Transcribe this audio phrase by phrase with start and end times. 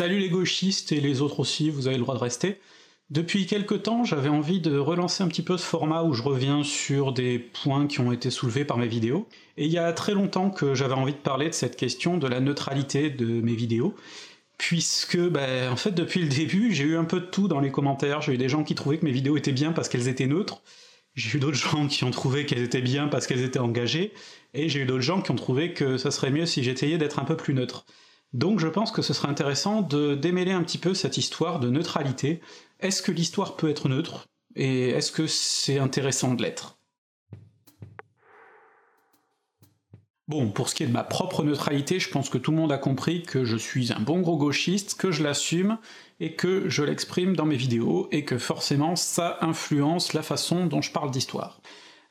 [0.00, 2.58] Salut les gauchistes et les autres aussi, vous avez le droit de rester.
[3.10, 6.64] Depuis quelque temps, j'avais envie de relancer un petit peu ce format où je reviens
[6.64, 9.28] sur des points qui ont été soulevés par mes vidéos.
[9.58, 12.26] Et il y a très longtemps que j'avais envie de parler de cette question de
[12.26, 13.94] la neutralité de mes vidéos,
[14.56, 17.70] puisque, ben, en fait, depuis le début, j'ai eu un peu de tout dans les
[17.70, 18.22] commentaires.
[18.22, 20.62] J'ai eu des gens qui trouvaient que mes vidéos étaient bien parce qu'elles étaient neutres,
[21.14, 24.14] j'ai eu d'autres gens qui ont trouvé qu'elles étaient bien parce qu'elles étaient engagées,
[24.54, 27.18] et j'ai eu d'autres gens qui ont trouvé que ça serait mieux si j'essayais d'être
[27.18, 27.84] un peu plus neutre.
[28.32, 31.68] Donc je pense que ce serait intéressant de démêler un petit peu cette histoire de
[31.68, 32.40] neutralité.
[32.78, 36.78] Est-ce que l'histoire peut être neutre Et est-ce que c'est intéressant de l'être?
[40.28, 42.70] Bon, pour ce qui est de ma propre neutralité, je pense que tout le monde
[42.70, 45.76] a compris que je suis un bon gros gauchiste, que je l'assume,
[46.20, 50.82] et que je l'exprime dans mes vidéos, et que forcément ça influence la façon dont
[50.82, 51.60] je parle d'histoire.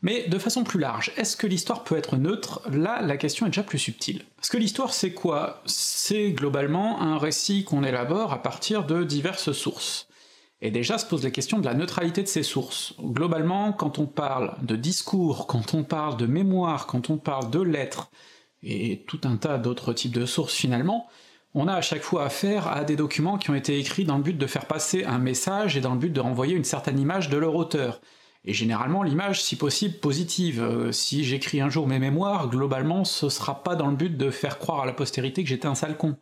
[0.01, 2.61] Mais de façon plus large, est-ce que l'histoire peut être neutre?
[2.71, 4.23] Là, la question est déjà plus subtile.
[4.37, 5.61] Parce que l'histoire, c'est quoi?
[5.65, 10.07] C'est globalement un récit qu'on élabore à partir de diverses sources.
[10.61, 12.93] Et déjà se pose la question de la neutralité de ces sources.
[13.01, 17.61] Globalement, quand on parle de discours, quand on parle de mémoire, quand on parle de
[17.61, 18.09] lettres,
[18.63, 21.07] et tout un tas d'autres types de sources finalement,
[21.53, 24.23] on a à chaque fois affaire à des documents qui ont été écrits dans le
[24.23, 27.29] but de faire passer un message et dans le but de renvoyer une certaine image
[27.29, 28.01] de leur auteur
[28.45, 30.61] et généralement l'image, si possible, positive.
[30.61, 34.31] Euh, si j'écris un jour mes mémoires, globalement, ce sera pas dans le but de
[34.31, 36.17] faire croire à la postérité que j'étais un sale con.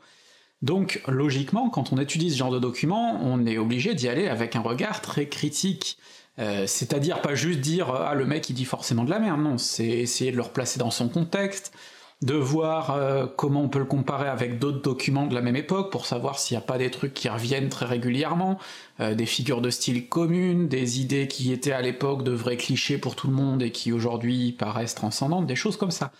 [0.61, 4.55] Donc, logiquement, quand on étudie ce genre de documents, on est obligé d'y aller avec
[4.55, 5.97] un regard très critique.
[6.39, 9.57] Euh, c'est-à-dire pas juste dire «Ah, le mec il dit forcément de la merde», non,
[9.57, 11.73] c'est essayer de le replacer dans son contexte,
[12.23, 15.91] de voir euh, comment on peut le comparer avec d'autres documents de la même époque
[15.91, 18.57] pour savoir s'il n'y a pas des trucs qui reviennent très régulièrement,
[18.99, 22.97] euh, des figures de style communes, des idées qui étaient à l'époque de vrais clichés
[22.97, 26.11] pour tout le monde et qui aujourd'hui paraissent transcendantes, des choses comme ça.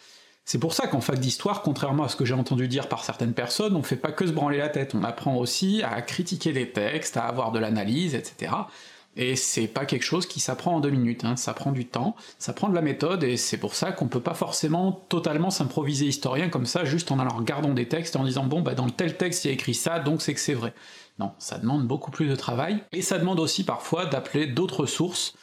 [0.45, 3.33] C'est pour ça qu'en fac d'histoire, contrairement à ce que j'ai entendu dire par certaines
[3.33, 6.71] personnes, on fait pas que se branler la tête, on apprend aussi à critiquer les
[6.71, 8.51] textes, à avoir de l'analyse, etc.
[9.17, 11.35] Et c'est pas quelque chose qui s'apprend en deux minutes, hein.
[11.35, 14.21] ça prend du temps, ça prend de la méthode, et c'est pour ça qu'on peut
[14.21, 18.23] pas forcément totalement s'improviser historien comme ça, juste en allant regardant des textes et en
[18.23, 20.53] disant bon bah dans tel texte il y a écrit ça, donc c'est que c'est
[20.53, 20.71] vrai.
[21.17, 25.33] Non, ça demande beaucoup plus de travail, et ça demande aussi parfois d'appeler d'autres sources,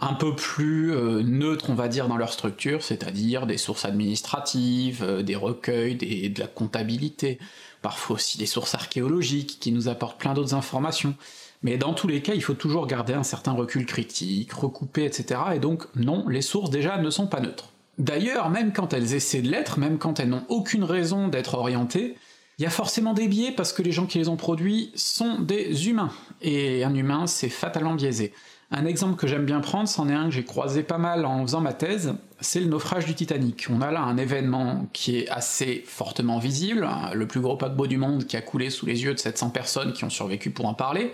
[0.00, 5.02] un peu plus euh, neutres on va dire dans leur structure, c'est-à-dire des sources administratives,
[5.02, 7.38] euh, des recueils, de la comptabilité,
[7.82, 11.14] parfois aussi des sources archéologiques qui nous apportent plein d'autres informations.
[11.62, 15.40] Mais dans tous les cas, il faut toujours garder un certain recul critique, recouper, etc.
[15.54, 17.72] Et donc non, les sources déjà ne sont pas neutres.
[17.98, 22.16] D'ailleurs, même quand elles essaient de l'être, même quand elles n'ont aucune raison d'être orientées,
[22.58, 25.40] il y a forcément des biais parce que les gens qui les ont produits sont
[25.40, 26.10] des humains,
[26.42, 28.32] et un humain c'est fatalement biaisé.
[28.70, 31.42] Un exemple que j'aime bien prendre, c'en est un que j'ai croisé pas mal en
[31.42, 33.68] faisant ma thèse, c'est le naufrage du Titanic.
[33.70, 37.96] On a là un événement qui est assez fortement visible, le plus gros paquebot du
[37.96, 40.74] monde qui a coulé sous les yeux de 700 personnes qui ont survécu pour en
[40.74, 41.12] parler,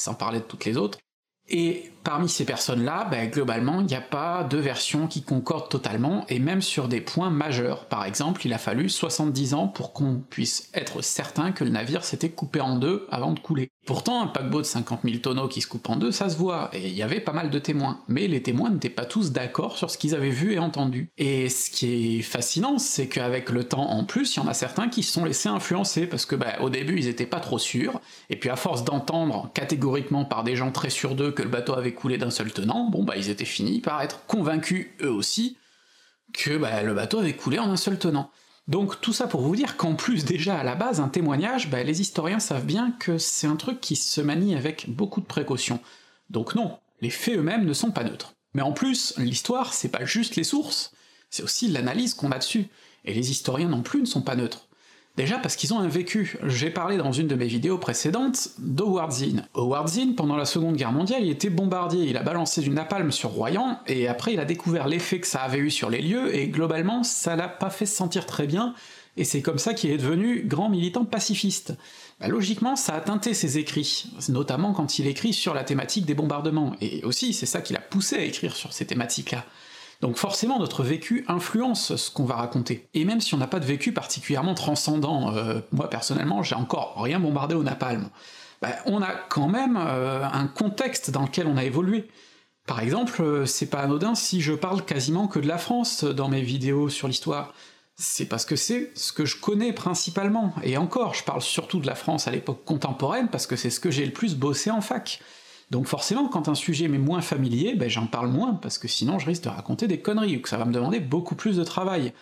[0.00, 0.98] sans parler de toutes les autres.
[2.02, 6.38] Parmi ces personnes-là, ben, globalement, il n'y a pas de version qui concorde totalement, et
[6.38, 7.86] même sur des points majeurs.
[7.86, 12.04] Par exemple, il a fallu 70 ans pour qu'on puisse être certain que le navire
[12.04, 13.70] s'était coupé en deux avant de couler.
[13.86, 16.70] Pourtant, un paquebot de 50 000 tonneaux qui se coupe en deux, ça se voit,
[16.72, 18.00] et il y avait pas mal de témoins.
[18.08, 21.10] Mais les témoins n'étaient pas tous d'accord sur ce qu'ils avaient vu et entendu.
[21.18, 24.54] Et ce qui est fascinant, c'est qu'avec le temps en plus, il y en a
[24.54, 27.58] certains qui se sont laissés influencer, parce que bah, au début ils étaient pas trop
[27.58, 31.48] sûrs, et puis à force d'entendre catégoriquement par des gens très sûrs d'eux que le
[31.48, 35.10] bateau avait coulé d'un seul tenant, bon bah ils étaient finis par être convaincus eux
[35.10, 35.56] aussi
[36.32, 38.30] que bah, le bateau avait coulé en un seul tenant.
[38.68, 41.82] Donc tout ça pour vous dire qu'en plus déjà à la base un témoignage, bah,
[41.82, 45.80] les historiens savent bien que c'est un truc qui se manie avec beaucoup de précautions.
[46.30, 48.34] Donc non, les faits eux-mêmes ne sont pas neutres.
[48.54, 50.92] Mais en plus, l'histoire, c'est pas juste les sources,
[51.30, 52.66] c'est aussi l'analyse qu'on a dessus,
[53.04, 54.68] et les historiens non plus ne sont pas neutres.
[55.16, 56.38] Déjà parce qu'ils ont un vécu.
[56.46, 59.46] J'ai parlé dans une de mes vidéos précédentes d'Howard Zinn.
[59.54, 63.10] Howard Zinn, pendant la Seconde Guerre mondiale, il était bombardier, il a balancé du napalm
[63.10, 66.34] sur Royan, et après il a découvert l'effet que ça avait eu sur les lieux,
[66.34, 68.74] et globalement ça l'a pas fait se sentir très bien,
[69.16, 71.74] et c'est comme ça qu'il est devenu grand militant pacifiste.
[72.20, 76.14] Bah, logiquement, ça a teinté ses écrits, notamment quand il écrit sur la thématique des
[76.14, 79.44] bombardements, et aussi c'est ça qui l'a poussé à écrire sur ces thématiques-là.
[80.00, 82.88] Donc forcément notre vécu influence ce qu'on va raconter.
[82.94, 86.94] Et même si on n'a pas de vécu particulièrement transcendant, euh, moi personnellement j'ai encore
[87.02, 88.08] rien bombardé au napalm,
[88.62, 92.08] bah, on a quand même euh, un contexte dans lequel on a évolué.
[92.66, 96.28] Par exemple, euh, c'est pas anodin si je parle quasiment que de la France dans
[96.28, 97.52] mes vidéos sur l'histoire.
[97.96, 101.86] C'est parce que c'est ce que je connais principalement, et encore, je parle surtout de
[101.86, 104.80] la France à l'époque contemporaine parce que c'est ce que j'ai le plus bossé en
[104.80, 105.20] fac.
[105.70, 109.18] Donc forcément, quand un sujet m'est moins familier, ben j'en parle moins, parce que sinon
[109.18, 111.64] je risque de raconter des conneries, ou que ça va me demander beaucoup plus de
[111.64, 112.12] travail.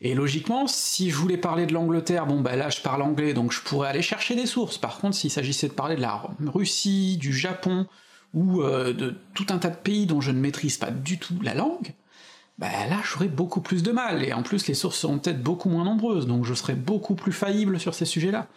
[0.00, 3.52] Et logiquement, si je voulais parler de l'Angleterre, bon bah là je parle anglais, donc
[3.52, 4.78] je pourrais aller chercher des sources.
[4.78, 7.86] Par contre, s'il s'agissait de parler de la Russie, du Japon,
[8.32, 11.34] ou euh, de tout un tas de pays dont je ne maîtrise pas du tout
[11.42, 11.94] la langue,
[12.58, 15.68] bah là j'aurais beaucoup plus de mal, et en plus les sources seront peut-être beaucoup
[15.68, 18.48] moins nombreuses, donc je serais beaucoup plus faillible sur ces sujets-là.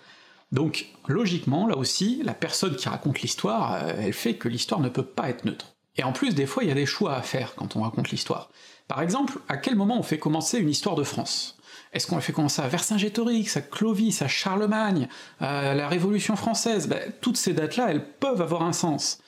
[0.51, 4.89] Donc logiquement, là aussi, la personne qui raconte l'histoire, euh, elle fait que l'histoire ne
[4.89, 5.75] peut pas être neutre.
[5.97, 8.09] Et en plus, des fois, il y a des choix à faire quand on raconte
[8.09, 8.49] l'histoire.
[8.87, 11.57] Par exemple, à quel moment on fait commencer une histoire de France?
[11.91, 15.07] Est-ce qu'on la fait commencer à Vercingétorix, à Clovis, à Charlemagne,
[15.39, 16.87] à la Révolution française?
[16.87, 19.19] Ben, Toutes ces dates-là, elles peuvent avoir un sens.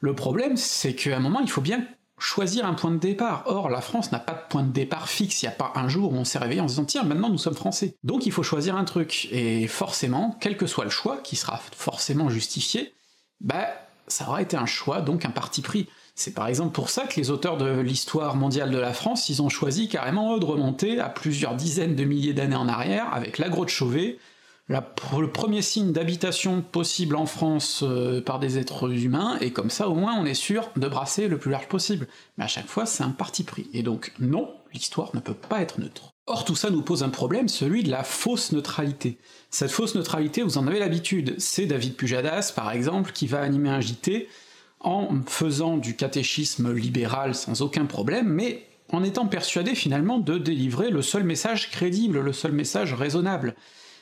[0.00, 1.84] Le problème, c'est qu'à un moment, il faut bien
[2.18, 3.44] choisir un point de départ.
[3.46, 5.88] Or, la France n'a pas de point de départ fixe, il n'y a pas un
[5.88, 7.96] jour où on s'est réveillé en se disant tiens, maintenant nous sommes français.
[8.04, 11.60] Donc il faut choisir un truc, et forcément, quel que soit le choix, qui sera
[11.76, 12.92] forcément justifié,
[13.40, 13.66] bah
[14.06, 15.86] ça aura été un choix, donc un parti pris.
[16.14, 19.42] C'est par exemple pour ça que les auteurs de l'histoire mondiale de la France, ils
[19.42, 23.38] ont choisi carrément eux de remonter à plusieurs dizaines de milliers d'années en arrière, avec
[23.38, 24.18] l'agro de Chauvet,
[24.68, 29.88] le premier signe d'habitation possible en France euh, par des êtres humains, et comme ça
[29.88, 32.06] au moins on est sûr de brasser le plus large possible.
[32.36, 35.62] Mais à chaque fois c'est un parti pris, et donc non, l'histoire ne peut pas
[35.62, 36.12] être neutre.
[36.26, 39.18] Or tout ça nous pose un problème, celui de la fausse neutralité.
[39.50, 43.70] Cette fausse neutralité, vous en avez l'habitude, c'est David Pujadas par exemple qui va animer
[43.70, 44.28] un JT,
[44.80, 50.90] en faisant du catéchisme libéral sans aucun problème, mais en étant persuadé finalement de délivrer
[50.90, 53.54] le seul message crédible, le seul message raisonnable.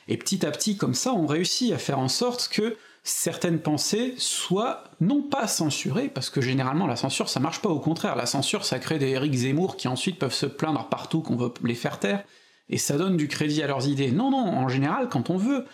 [0.07, 4.15] Et petit à petit, comme ça, on réussit à faire en sorte que certaines pensées
[4.17, 8.25] soient non pas censurées, parce que généralement la censure ça marche pas, au contraire, la
[8.25, 11.75] censure ça crée des Eric Zemmour qui ensuite peuvent se plaindre partout qu'on veut les
[11.75, 12.23] faire taire,
[12.69, 14.11] et ça donne du crédit à leurs idées.
[14.11, 15.65] Non, non, en général, quand on veut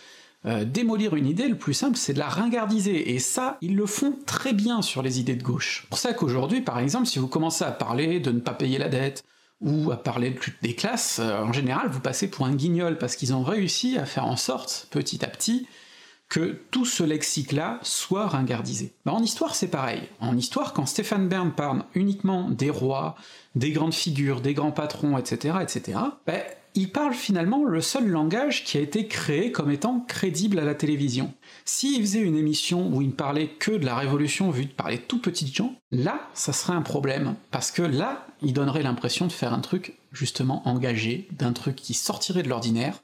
[0.45, 3.87] euh, démolir une idée, le plus simple, c'est de la ringardiser, et ça, ils le
[3.87, 5.81] font très bien sur les idées de gauche.
[5.81, 8.77] C'est pour ça qu'aujourd'hui, par exemple, si vous commencez à parler de ne pas payer
[8.77, 9.23] la dette,
[9.63, 13.15] ou à parler de des classes, euh, en général, vous passez pour un guignol, parce
[13.15, 15.67] qu'ils ont réussi à faire en sorte, petit à petit,
[16.29, 18.93] que tout ce lexique-là soit ringardisé.
[19.05, 20.01] Bah, en histoire, c'est pareil.
[20.19, 23.15] En histoire, quand Stéphane Bern parle uniquement des rois,
[23.55, 26.33] des grandes figures, des grands patrons, etc., etc., bah,
[26.75, 30.75] il parle finalement le seul langage qui a été créé comme étant crédible à la
[30.75, 31.33] télévision.
[31.65, 34.97] S'il faisait une émission où il ne parlait que de la révolution vue par les
[34.97, 39.31] tout petites gens, là, ça serait un problème, parce que là, il donnerait l'impression de
[39.31, 43.03] faire un truc justement engagé, d'un truc qui sortirait de l'ordinaire,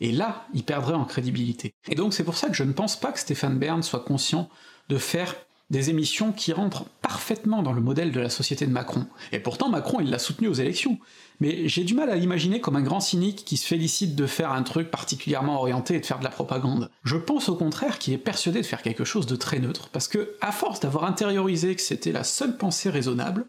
[0.00, 1.72] et là, il perdrait en crédibilité.
[1.88, 4.50] Et donc c'est pour ça que je ne pense pas que Stéphane Bern soit conscient
[4.88, 5.34] de faire
[5.70, 9.06] des émissions qui rentrent parfaitement dans le modèle de la société de Macron.
[9.32, 10.98] Et pourtant Macron il l'a soutenu aux élections.
[11.40, 14.52] Mais j'ai du mal à l'imaginer comme un grand cynique qui se félicite de faire
[14.52, 16.90] un truc particulièrement orienté et de faire de la propagande.
[17.04, 20.08] Je pense au contraire qu'il est persuadé de faire quelque chose de très neutre, parce
[20.08, 23.46] que, à force d'avoir intériorisé que c'était la seule pensée raisonnable,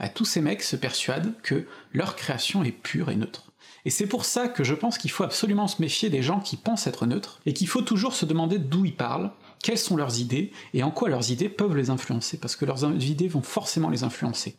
[0.00, 3.52] bah, tous ces mecs se persuadent que leur création est pure et neutre.
[3.84, 6.56] Et c'est pour ça que je pense qu'il faut absolument se méfier des gens qui
[6.56, 9.30] pensent être neutres, et qu'il faut toujours se demander d'où ils parlent,
[9.62, 12.84] quelles sont leurs idées, et en quoi leurs idées peuvent les influencer, parce que leurs
[12.84, 14.56] idées vont forcément les influencer.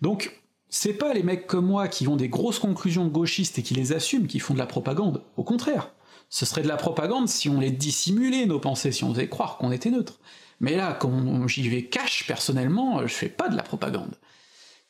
[0.00, 3.74] Donc, c'est pas les mecs comme moi qui ont des grosses conclusions gauchistes et qui
[3.74, 5.90] les assument qui font de la propagande, au contraire.
[6.30, 9.56] Ce serait de la propagande si on les dissimulait, nos pensées, si on faisait croire
[9.56, 10.18] qu'on était neutre.
[10.60, 14.16] Mais là, quand j'y vais cash, personnellement, je fais pas de la propagande.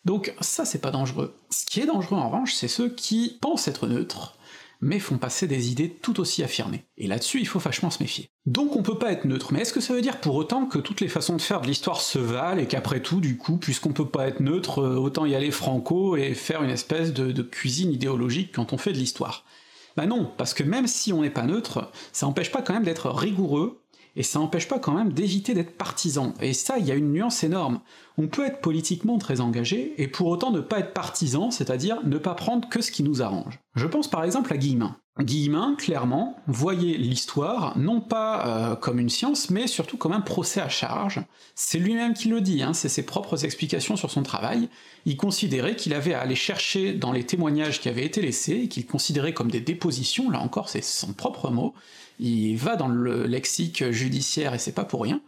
[0.04, 1.36] Donc ça, c'est pas dangereux.
[1.50, 4.38] Ce qui est dangereux, en revanche, c'est ceux qui pensent être neutres,
[4.84, 6.84] mais font passer des idées tout aussi affirmées.
[6.98, 8.28] Et là-dessus, il faut vachement se méfier.
[8.44, 10.78] Donc on peut pas être neutre, mais est-ce que ça veut dire pour autant que
[10.78, 13.94] toutes les façons de faire de l'histoire se valent, et qu'après tout, du coup, puisqu'on
[13.94, 17.92] peut pas être neutre, euh, autant y aller franco et faire une espèce de, cuisine
[17.92, 19.44] idéologique quand on fait de l'histoire?
[19.96, 22.84] Bah non, parce que même si on n'est pas neutre, ça empêche pas quand même
[22.84, 23.80] d'être rigoureux,
[24.16, 26.34] et ça n'empêche pas quand même d'éviter d'être partisan.
[26.40, 27.80] Et ça, il y a une nuance énorme.
[28.16, 32.18] On peut être politiquement très engagé, et pour autant ne pas être partisan, c'est-à-dire ne
[32.18, 33.58] pas prendre que ce qui nous arrange.
[33.74, 34.96] Je pense par exemple à Guillemin.
[35.20, 40.60] Guillemin, clairement, voyait l'histoire non pas euh, comme une science, mais surtout comme un procès
[40.60, 41.22] à charge.
[41.54, 44.68] C'est lui-même qui le dit, hein, c'est ses propres explications sur son travail.
[45.06, 48.86] Il considérait qu'il avait à aller chercher dans les témoignages qui avaient été laissés, qu'il
[48.86, 51.74] considérait comme des dépositions, là encore c'est son propre mot,
[52.18, 55.20] il va dans le lexique judiciaire et c'est pas pour rien,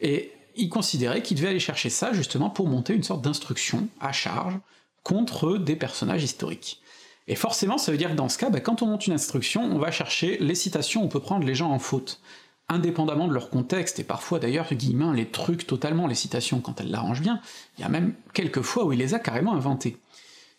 [0.00, 4.12] et il considérait qu'il devait aller chercher ça justement pour monter une sorte d'instruction à
[4.12, 4.58] charge
[5.02, 6.80] contre des personnages historiques.
[7.26, 9.62] Et forcément, ça veut dire que dans ce cas, bah, quand on monte une instruction,
[9.62, 12.20] on va chercher les citations, on peut prendre les gens en faute,
[12.68, 16.90] indépendamment de leur contexte, et parfois d'ailleurs, Guillemin les trucs totalement, les citations, quand elle
[16.90, 17.40] l'arrange bien,
[17.78, 19.96] il y a même quelques fois où il les a carrément inventées.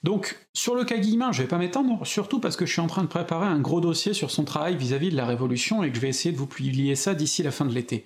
[0.04, 2.88] Donc, sur le cas Guillemin, je vais pas m'étendre, surtout parce que je suis en
[2.88, 5.96] train de préparer un gros dossier sur son travail vis-à-vis de la Révolution, et que
[5.96, 8.06] je vais essayer de vous publier ça d'ici la fin de l'été.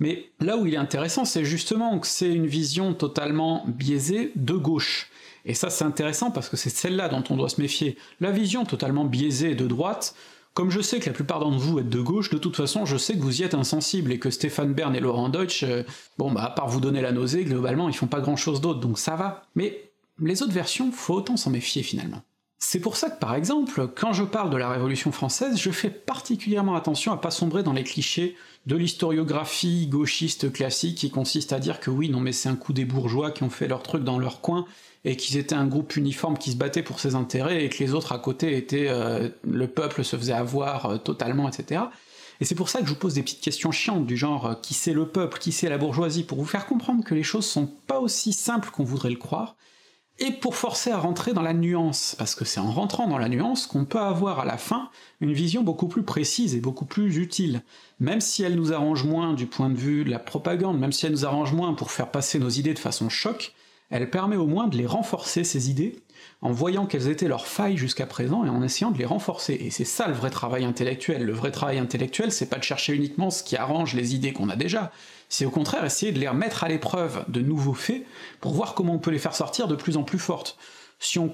[0.00, 4.54] Mais là où il est intéressant, c'est justement que c'est une vision totalement biaisée de
[4.54, 5.10] gauche.
[5.44, 7.96] Et ça c'est intéressant parce que c'est celle-là dont on doit se méfier.
[8.20, 10.14] La vision totalement biaisée de droite,
[10.54, 12.96] comme je sais que la plupart d'entre vous êtes de gauche, de toute façon je
[12.96, 15.82] sais que vous y êtes insensible et que Stéphane Bern et Laurent Deutsch, euh,
[16.18, 18.80] bon bah à part vous donner la nausée, globalement ils font pas grand chose d'autre,
[18.80, 19.42] donc ça va.
[19.54, 19.90] Mais
[20.20, 22.22] les autres versions, faut autant s'en méfier finalement.
[22.60, 25.90] C'est pour ça que par exemple, quand je parle de la Révolution française, je fais
[25.90, 28.36] particulièrement attention à pas sombrer dans les clichés
[28.66, 32.72] de l'historiographie gauchiste classique qui consiste à dire que oui, non mais c'est un coup
[32.72, 34.66] des bourgeois qui ont fait leur truc dans leur coin,
[35.04, 37.94] et qu'ils étaient un groupe uniforme qui se battait pour ses intérêts, et que les
[37.94, 38.88] autres à côté étaient...
[38.88, 41.82] Euh, le peuple se faisait avoir euh, totalement, etc.
[42.40, 44.54] Et c'est pour ça que je vous pose des petites questions chiantes du genre euh,
[44.54, 47.46] qui c'est le peuple, qui c'est la bourgeoisie, pour vous faire comprendre que les choses
[47.46, 49.56] sont pas aussi simples qu'on voudrait le croire,
[50.20, 53.28] et pour forcer à rentrer dans la nuance, parce que c'est en rentrant dans la
[53.28, 57.18] nuance qu'on peut avoir à la fin une vision beaucoup plus précise et beaucoup plus
[57.18, 57.62] utile.
[58.00, 61.06] Même si elle nous arrange moins du point de vue de la propagande, même si
[61.06, 63.54] elle nous arrange moins pour faire passer nos idées de façon choc,
[63.90, 65.96] elle permet au moins de les renforcer, ces idées,
[66.42, 69.54] en voyant quelles étaient leurs failles jusqu'à présent et en essayant de les renforcer.
[69.54, 71.24] Et c'est ça le vrai travail intellectuel.
[71.24, 74.48] Le vrai travail intellectuel, c'est pas de chercher uniquement ce qui arrange les idées qu'on
[74.48, 74.92] a déjà,
[75.28, 78.04] c'est au contraire essayer de les remettre à l'épreuve de nouveaux faits
[78.40, 80.56] pour voir comment on peut les faire sortir de plus en plus fortes.
[81.00, 81.30] Si on,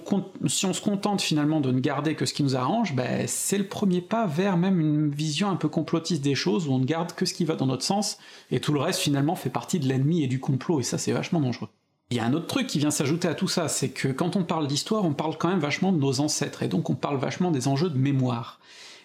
[0.47, 4.03] se contente finalement de ne garder que ce qui nous arrange, ben, c'est le premier
[4.03, 7.25] pas vers même une vision un peu complotiste des choses, où on ne garde que
[7.25, 8.19] ce qui va dans notre sens,
[8.51, 11.13] et tout le reste finalement fait partie de l'ennemi et du complot, et ça c'est
[11.13, 11.71] vachement dangereux.
[12.11, 14.37] Il y a un autre truc qui vient s'ajouter à tout ça, c'est que quand
[14.37, 17.17] on parle d'histoire, on parle quand même vachement de nos ancêtres, et donc on parle
[17.17, 18.61] vachement des enjeux de mémoire.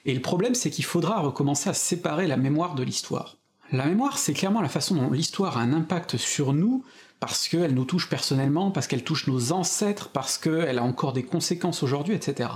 [0.06, 3.38] Et le problème c'est qu'il faudra recommencer à séparer la mémoire de l'histoire.
[3.72, 6.84] La mémoire, c'est clairement la façon dont l'histoire a un impact sur nous,
[7.20, 11.24] parce qu'elle nous touche personnellement, parce qu'elle touche nos ancêtres, parce qu'elle a encore des
[11.24, 12.50] conséquences aujourd'hui, etc.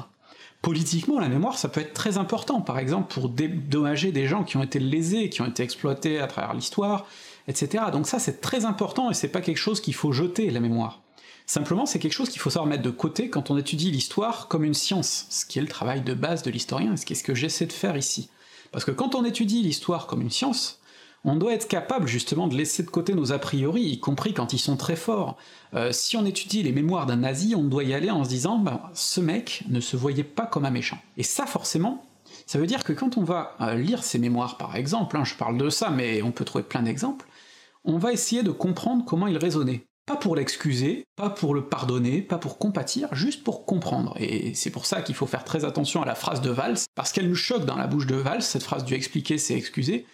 [0.63, 4.57] Politiquement, la mémoire, ça peut être très important, par exemple pour dédommager des gens qui
[4.57, 7.05] ont été lésés, qui ont été exploités à travers l'histoire,
[7.47, 7.85] etc.
[7.91, 11.01] Donc ça, c'est très important, et c'est pas quelque chose qu'il faut jeter, la mémoire.
[11.45, 14.63] Simplement, c'est quelque chose qu'il faut savoir mettre de côté quand on étudie l'histoire comme
[14.63, 17.23] une science, ce qui est le travail de base de l'historien, ce qui est ce
[17.23, 18.29] que j'essaie de faire ici.
[18.71, 20.79] Parce que quand on étudie l'histoire comme une science,
[21.25, 24.53] on doit être capable justement de laisser de côté nos a priori, y compris quand
[24.53, 25.37] ils sont très forts.
[25.73, 28.57] Euh, si on étudie les mémoires d'un nazi, on doit y aller en se disant
[28.57, 30.97] bah, ce mec ne se voyait pas comme un méchant.
[31.17, 32.05] Et ça forcément,
[32.45, 35.35] ça veut dire que quand on va euh, lire ses mémoires par exemple, hein, je
[35.35, 37.25] parle de ça mais on peut trouver plein d'exemples,
[37.85, 39.85] on va essayer de comprendre comment il raisonnait.
[40.05, 44.15] Pas pour l'excuser, pas pour le pardonner, pas pour compatir, juste pour comprendre.
[44.19, 47.13] Et c'est pour ça qu'il faut faire très attention à la phrase de Valls, parce
[47.13, 50.05] qu'elle nous choque dans la bouche de Valls, cette phrase du expliquer c'est excuser,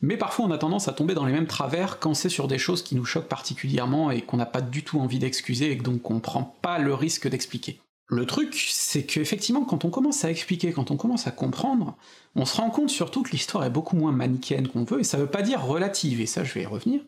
[0.00, 2.58] mais parfois on a tendance à tomber dans les mêmes travers quand c'est sur des
[2.58, 6.10] choses qui nous choquent particulièrement et qu'on n'a pas du tout envie d'excuser et donc
[6.10, 7.80] on prend pas le risque d'expliquer.
[8.12, 11.96] Le truc, c'est qu'effectivement, quand on commence à expliquer, quand on commence à comprendre,
[12.36, 15.16] on se rend compte surtout que l'histoire est beaucoup moins manichéenne qu'on veut, et ça
[15.16, 17.00] veut pas dire relative, et ça je vais y revenir,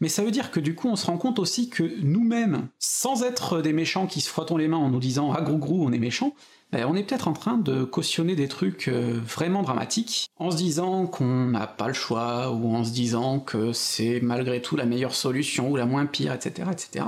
[0.00, 3.22] mais ça veut dire que du coup on se rend compte aussi que nous-mêmes, sans
[3.22, 5.92] être des méchants qui se frottons les mains en nous disant «ah grou grou, on
[5.92, 6.34] est méchant»,
[6.72, 10.56] ben, on est peut-être en train de cautionner des trucs euh, vraiment dramatiques, en se
[10.56, 14.86] disant qu'on n'a pas le choix, ou en se disant que c'est malgré tout la
[14.86, 17.04] meilleure solution, ou la moins pire, etc., etc.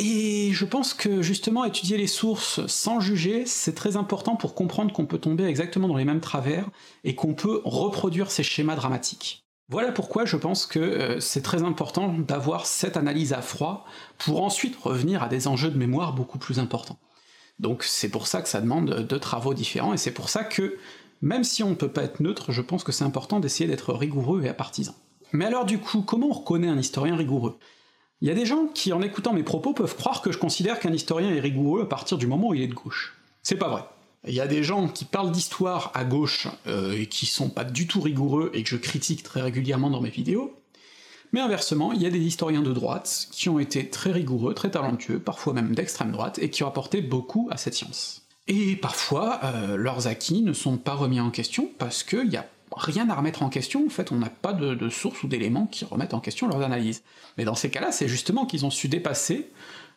[0.00, 4.92] Et je pense que justement étudier les sources sans juger, c'est très important pour comprendre
[4.92, 6.68] qu'on peut tomber exactement dans les mêmes travers,
[7.02, 9.44] et qu'on peut reproduire ces schémas dramatiques.
[9.68, 13.84] Voilà pourquoi je pense que euh, c'est très important d'avoir cette analyse à froid,
[14.18, 16.98] pour ensuite revenir à des enjeux de mémoire beaucoup plus importants.
[17.58, 20.78] Donc c'est pour ça que ça demande deux travaux différents, et c'est pour ça que,
[21.22, 23.92] même si on ne peut pas être neutre, je pense que c'est important d'essayer d'être
[23.92, 24.94] rigoureux et apartisan.
[25.32, 27.58] Mais alors du coup, comment on reconnaît un historien rigoureux?
[28.20, 30.80] Il y a des gens qui, en écoutant mes propos, peuvent croire que je considère
[30.80, 33.16] qu'un historien est rigoureux à partir du moment où il est de gauche.
[33.42, 33.82] C'est pas vrai.
[34.26, 37.64] Il y a des gens qui parlent d'histoire à gauche euh, et qui sont pas
[37.64, 40.58] du tout rigoureux et que je critique très régulièrement dans mes vidéos,
[41.32, 44.70] mais inversement, il y a des historiens de droite qui ont été très rigoureux, très
[44.70, 48.22] talentueux, parfois même d'extrême droite, et qui ont apporté beaucoup à cette science.
[48.46, 52.46] Et parfois, euh, leurs acquis ne sont pas remis en question, parce qu'il y a
[52.76, 55.84] rien à remettre en question, en fait on n'a pas de, sources ou d'éléments qui
[55.84, 57.02] remettent en question leurs analyses.
[57.36, 59.50] Mais dans ces cas-là, c'est justement qu'ils ont su dépasser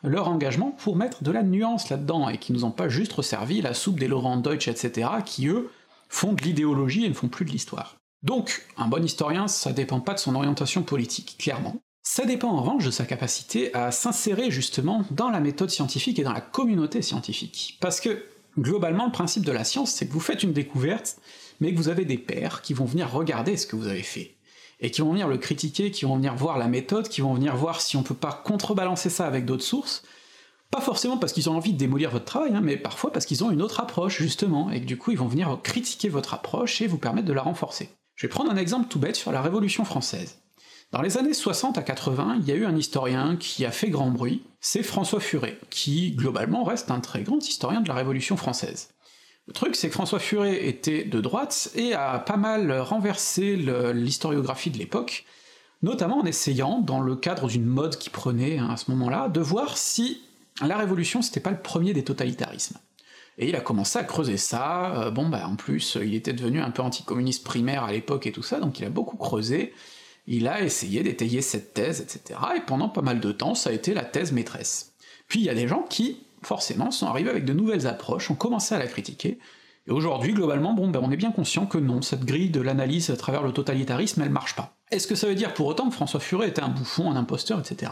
[0.03, 3.61] leur engagement pour mettre de la nuance là-dedans, et qui nous ont pas juste servi
[3.61, 5.69] la soupe des Laurent Deutsch, etc., qui eux
[6.09, 7.97] font de l'idéologie et ne font plus de l'histoire.
[8.23, 11.75] Donc, un bon historien, ça dépend pas de son orientation politique, clairement.
[12.03, 16.23] Ça dépend en revanche de sa capacité à s'insérer justement dans la méthode scientifique et
[16.23, 17.77] dans la communauté scientifique.
[17.79, 18.25] Parce que,
[18.57, 21.17] globalement, le principe de la science, c'est que vous faites une découverte,
[21.61, 24.35] mais que vous avez des pairs qui vont venir regarder ce que vous avez fait,
[24.81, 27.55] et qui vont venir le critiquer, qui vont venir voir la méthode, qui vont venir
[27.55, 30.03] voir si on peut pas contrebalancer ça avec d'autres sources,
[30.71, 33.43] pas forcément parce qu'ils ont envie de démolir votre travail, hein, mais parfois parce qu'ils
[33.43, 36.81] ont une autre approche, justement, et que du coup ils vont venir critiquer votre approche
[36.81, 37.89] et vous permettre de la renforcer.
[38.15, 40.39] Je vais prendre un exemple tout bête sur la Révolution française.
[40.91, 43.89] Dans les années 60 à 80, il y a eu un historien qui a fait
[43.89, 48.35] grand bruit, c'est François Furet, qui globalement reste un très grand historien de la Révolution
[48.35, 48.89] française.
[49.47, 53.55] Le truc, c'est que François Furet était de droite et a pas mal renversé
[53.93, 55.25] l'historiographie de l'époque,
[55.81, 59.41] notamment en essayant, dans le cadre d'une mode qui prenait hein, à ce moment-là, de
[59.41, 60.21] voir si
[60.61, 62.77] la Révolution c'était pas le premier des totalitarismes.
[63.37, 66.61] Et il a commencé à creuser ça, euh, bon bah en plus il était devenu
[66.61, 69.73] un peu anticommuniste primaire à l'époque et tout ça, donc il a beaucoup creusé,
[70.27, 72.39] il a essayé d'étayer cette thèse, etc.
[72.55, 74.93] Et pendant pas mal de temps, ça a été la thèse maîtresse.
[75.27, 78.35] Puis il y a des gens qui, forcément, sont arrivés avec de nouvelles approches, ont
[78.35, 79.39] commencé à la critiquer,
[79.87, 83.09] et aujourd'hui, globalement, bon, ben on est bien conscient que non, cette grille de l'analyse
[83.09, 84.75] à travers le totalitarisme, elle marche pas.
[84.91, 87.59] Est-ce que ça veut dire pour autant que François Furet était un bouffon, un imposteur,
[87.59, 87.91] etc.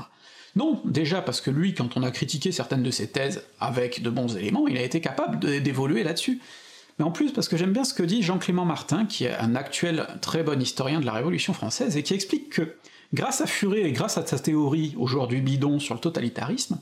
[0.56, 4.10] Non, déjà parce que lui, quand on a critiqué certaines de ses thèses avec de
[4.10, 6.40] bons éléments, il a été capable d'évoluer là-dessus
[7.00, 9.56] mais en plus parce que j'aime bien ce que dit Jean-Clément Martin, qui est un
[9.56, 12.76] actuel très bon historien de la Révolution française, et qui explique que,
[13.14, 16.78] grâce à Furet et grâce à sa théorie, aujourd'hui bidon, sur le totalitarisme,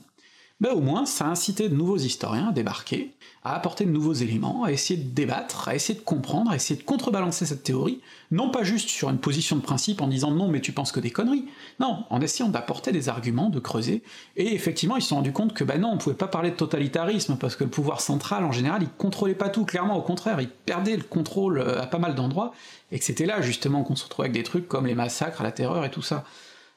[0.60, 4.14] ben au moins ça a incité de nouveaux historiens à débarquer, à apporter de nouveaux
[4.14, 8.00] éléments, à essayer de débattre, à essayer de comprendre, à essayer de contrebalancer cette théorie,
[8.32, 11.00] non pas juste sur une position de principe en disant non mais tu penses que
[11.00, 11.46] des conneries,
[11.78, 14.02] non, en essayant d'apporter des arguments, de creuser,
[14.36, 16.56] et effectivement ils se sont rendus compte que ben non, on pouvait pas parler de
[16.56, 19.96] totalitarisme parce que le pouvoir central en général il contrôlait pas tout, clairement.
[19.96, 22.52] Au contraire, il perdait le contrôle euh, à pas mal d'endroits,
[22.90, 25.52] et que c'était là justement qu'on se retrouvait avec des trucs comme les massacres, la
[25.52, 26.24] terreur et tout ça.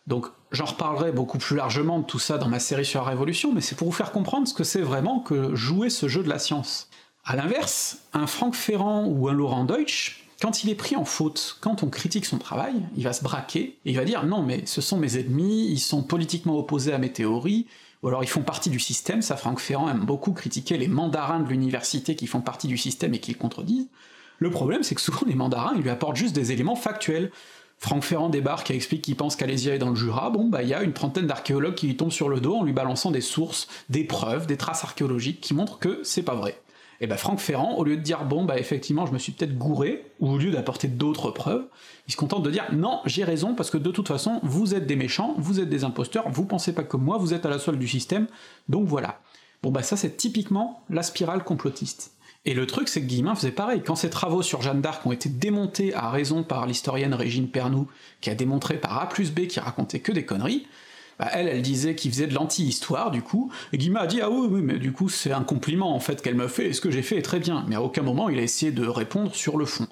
[0.08, 3.54] Donc j'en reparlerai beaucoup plus largement de tout ça dans ma série sur la Révolution,
[3.54, 6.30] mais c'est pour vous faire comprendre ce que c'est vraiment que jouer ce jeu de
[6.30, 6.90] la science.
[7.24, 11.58] A l'inverse, un Franck Ferrand ou un Laurent Deutsch, quand il est pris en faute,
[11.62, 14.66] quand on critique son travail, il va se braquer, et il va dire non mais
[14.66, 17.68] ce sont mes ennemis, ils sont politiquement opposés à mes théories,
[18.02, 21.42] ou alors ils font partie du système, ça Franck Ferrand aime beaucoup critiquer les mandarins
[21.42, 23.88] de l'université qui font partie du système et qui le contredisent.
[24.40, 27.32] Le problème c'est que souvent les mandarins ils lui apportent juste des éléments factuels,
[27.84, 30.70] Franck Ferrand débarque et explique qu'il pense qu'Alésia est dans le Jura, bon bah il
[30.70, 33.22] y a une trentaine d'archéologues qui lui tombent sur le dos en lui balançant des
[33.22, 36.62] sources, des preuves, des traces archéologiques qui montrent que c'est pas vrai.
[37.00, 39.58] Et bah Franck Ferrand, au lieu de dire bon bah effectivement je me suis peut-être
[39.58, 41.66] gouré, ou au lieu d'apporter d'autres preuves,
[42.08, 44.86] il se contente de dire non j'ai raison parce que de toute façon vous êtes
[44.86, 47.58] des méchants, vous êtes des imposteurs, vous pensez pas comme moi, vous êtes à la
[47.58, 48.28] solde du système,
[48.70, 49.22] donc voilà.
[49.64, 52.12] Bon bah ça c'est typiquement la spirale complotiste.
[52.44, 53.84] Et le truc, c'est que Guillemin faisait pareil.
[53.86, 57.86] Quand ses travaux sur Jeanne d'Arc ont été démontés à raison par l'historienne Régine Pernoud,
[58.20, 60.66] qui a démontré par A plus B qu'il racontait que des conneries,
[61.20, 64.32] bah elle, elle disait qu'il faisait de l'anti-histoire, du coup, et Guillemin a dit «Ah
[64.32, 66.82] oui, oui, mais du coup, c'est un compliment, en fait, qu'elle me fait, et ce
[66.82, 69.36] que j'ai fait est très bien.» Mais à aucun moment, il a essayé de répondre
[69.36, 69.88] sur le fond.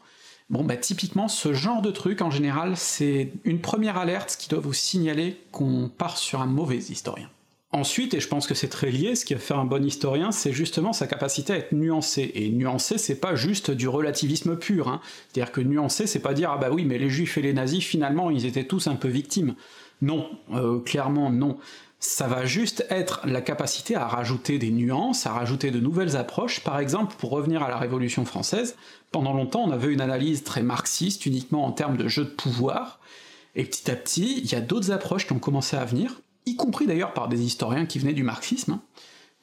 [0.49, 4.59] Bon, bah typiquement, ce genre de truc, en général, c'est une première alerte qui doit
[4.59, 7.29] vous signaler qu'on part sur un mauvais historien.
[7.71, 10.31] Ensuite, et je pense que c'est très lié, ce qui va faire un bon historien,
[10.31, 12.31] c'est justement sa capacité à être nuancé.
[12.33, 14.87] Et nuancé, c'est pas juste du relativisme pur.
[14.87, 15.01] Hein.
[15.27, 17.83] C'est-à-dire que nuancé, c'est pas dire ah bah oui, mais les juifs et les nazis,
[17.83, 19.53] finalement, ils étaient tous un peu victimes.
[20.01, 21.59] Non, euh, clairement non.
[21.99, 26.61] Ça va juste être la capacité à rajouter des nuances, à rajouter de nouvelles approches.
[26.61, 28.77] Par exemple, pour revenir à la Révolution française,
[29.11, 32.99] pendant longtemps on avait une analyse très marxiste, uniquement en termes de jeu de pouvoir,
[33.55, 36.55] et petit à petit, il y a d'autres approches qui ont commencé à venir, y
[36.55, 38.81] compris d'ailleurs par des historiens qui venaient du marxisme, hein.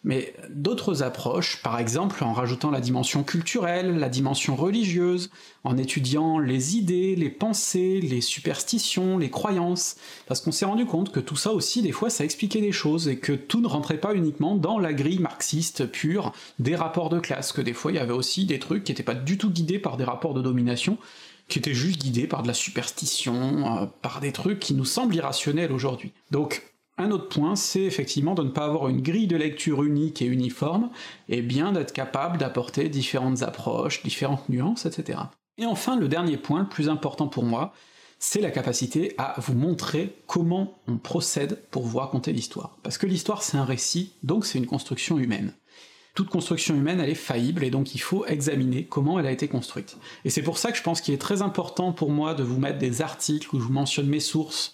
[0.05, 5.31] mais d'autres approches, par exemple en rajoutant la dimension culturelle, la dimension religieuse,
[5.65, 11.13] en étudiant les idées, les pensées, les superstitions, les croyances, parce qu'on s'est rendu compte
[11.13, 14.01] que tout ça aussi, des fois, ça expliquait des choses, et que tout ne rentrait
[14.01, 17.97] pas uniquement dans la grille marxiste pure des rapports de classe, que des fois il
[17.97, 20.43] y avait aussi des trucs qui n'étaient pas du tout guidés par des rapports de
[20.43, 20.99] domination,
[21.49, 25.15] qui étaient juste guidés par de la superstition, euh, par des trucs qui nous semblent
[25.15, 26.13] irrationnels aujourd'hui.
[26.31, 26.63] Donc
[26.99, 30.27] un autre point, c'est effectivement de ne pas avoir une grille de lecture unique et
[30.27, 30.91] uniforme,
[31.29, 35.19] et bien d'être capable d'apporter différentes approches, différentes nuances, etc.
[35.59, 37.73] Et enfin, le dernier point, le plus important pour moi,
[38.19, 42.79] c'est la capacité à vous montrer comment on procède pour vous raconter l'histoire.
[42.83, 45.53] Parce que l'histoire c'est un récit, donc c'est une construction humaine.
[46.15, 49.49] Toute construction humaine, elle est faillible, et donc il faut examiner comment elle a été
[49.49, 49.99] construite.
[50.25, 52.59] Et c'est pour ça que je pense qu'il est très important pour moi de vous
[52.59, 54.73] mettre des articles où je vous mentionne mes sources,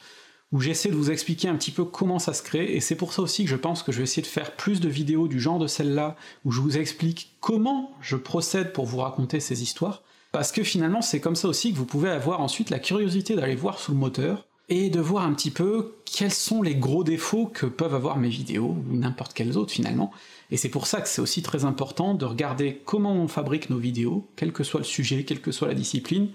[0.52, 3.12] où j'essaie de vous expliquer un petit peu comment ça se crée, et c'est pour
[3.12, 5.40] ça aussi que je pense que je vais essayer de faire plus de vidéos du
[5.40, 10.02] genre de celle-là, où je vous explique comment je procède pour vous raconter ces histoires,
[10.30, 13.56] parce que finalement c'est comme ça aussi que vous pouvez avoir ensuite la curiosité d'aller
[13.56, 17.46] voir sous le moteur, et de voir un petit peu quels sont les gros défauts
[17.46, 20.12] que peuvent avoir mes vidéos, ou n'importe quelles autres finalement,
[20.50, 23.78] et c'est pour ça que c'est aussi très important de regarder comment on fabrique nos
[23.78, 26.28] vidéos, quel que soit le sujet, quelle que soit la discipline,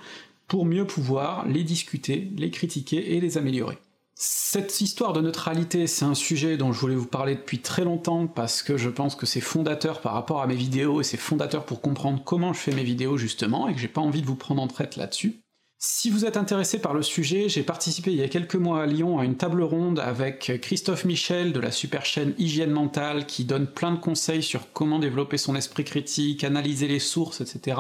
[0.48, 3.78] pour mieux pouvoir les discuter, les critiquer et les améliorer.
[4.20, 8.26] Cette histoire de neutralité, c'est un sujet dont je voulais vous parler depuis très longtemps
[8.26, 11.68] parce que je pense que c'est fondateur par rapport à mes vidéos et c'est fondateur
[11.68, 14.36] pour comprendre comment je fais mes vidéos justement et que j'ai pas envie de vous
[14.36, 15.42] prendre en traite là-dessus.
[15.78, 18.88] Si vous êtes intéressé par le sujet, j'ai participé il y a quelques mois à
[18.88, 23.46] Lyon à une table ronde avec Christophe Michel de la super chaîne Hygiène Mentale qui
[23.46, 27.78] donne plein de conseils sur comment développer son esprit critique, analyser les sources, etc.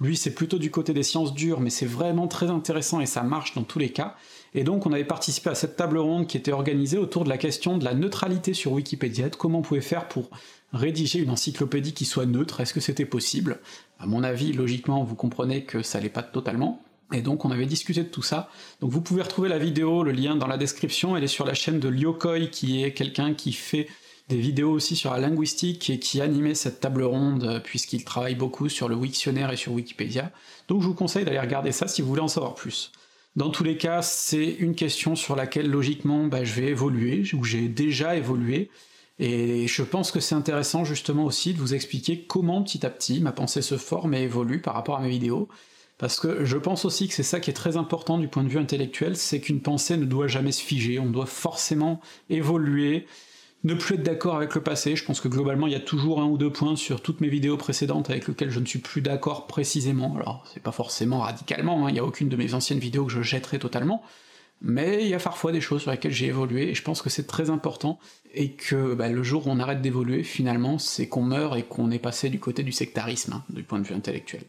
[0.00, 3.24] Lui c'est plutôt du côté des sciences dures, mais c'est vraiment très intéressant et ça
[3.24, 4.14] marche dans tous les cas.
[4.54, 7.38] Et donc on avait participé à cette table ronde qui était organisée autour de la
[7.38, 10.30] question de la neutralité sur Wikipédia, de comment on pouvait faire pour
[10.72, 13.60] rédiger une encyclopédie qui soit neutre, est-ce que c'était possible?
[13.98, 16.82] À mon avis, logiquement, vous comprenez que ça l'est pas totalement.
[17.12, 18.48] Et donc on avait discuté de tout ça.
[18.80, 21.54] Donc vous pouvez retrouver la vidéo, le lien dans la description, elle est sur la
[21.54, 23.88] chaîne de Lyokoi, qui est quelqu'un qui fait
[24.28, 28.68] des vidéos aussi sur la linguistique et qui animait cette table ronde, puisqu'il travaille beaucoup
[28.68, 30.30] sur le Wiktionnaire et sur Wikipédia.
[30.68, 32.90] Donc je vous conseille d'aller regarder ça si vous voulez en savoir plus.
[33.36, 37.42] Dans tous les cas, c'est une question sur laquelle logiquement bah, je vais évoluer, ou
[37.42, 38.70] j'ai déjà évolué,
[39.18, 43.20] et je pense que c'est intéressant justement aussi de vous expliquer comment petit à petit
[43.20, 45.48] ma pensée se forme et évolue par rapport à mes vidéos,
[45.98, 48.48] parce que je pense aussi que c'est ça qui est très important du point de
[48.48, 53.06] vue intellectuel, c'est qu'une pensée ne doit jamais se figer, on doit forcément évoluer,
[53.64, 56.20] ne plus être d'accord avec le passé, je pense que globalement il y a toujours
[56.20, 59.00] un ou deux points sur toutes mes vidéos précédentes avec lesquels je ne suis plus
[59.00, 62.78] d'accord précisément, alors c'est pas forcément radicalement, hein, il y a aucune de mes anciennes
[62.78, 64.02] vidéos que je jetterai totalement,
[64.60, 67.10] mais il y a parfois des choses sur lesquelles j'ai évolué, et je pense que
[67.10, 67.98] c'est très important,
[68.34, 71.90] et que bah, le jour où on arrête d'évoluer, finalement, c'est qu'on meurt et qu'on
[71.90, 74.44] est passé du côté du sectarisme, hein, du point de vue intellectuel.